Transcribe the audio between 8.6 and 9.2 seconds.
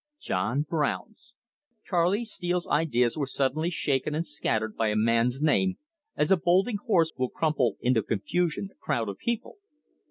a crowd of